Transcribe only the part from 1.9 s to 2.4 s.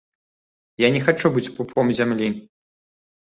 зямлі.